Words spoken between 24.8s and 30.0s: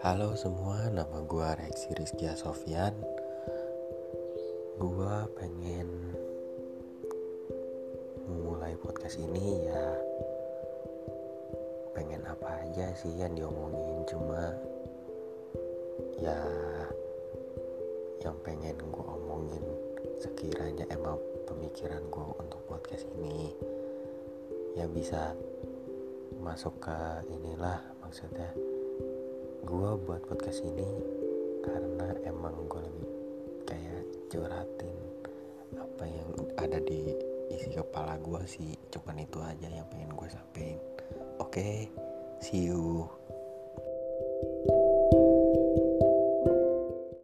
ya bisa masuk ke inilah maksudnya gue